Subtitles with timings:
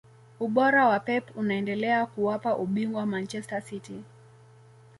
[0.39, 4.03] ubora wa pep unaendelea kuwapa ubingwa manchester city